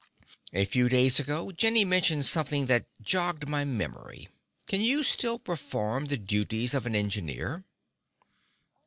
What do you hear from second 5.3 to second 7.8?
perform the duties of an engineer?"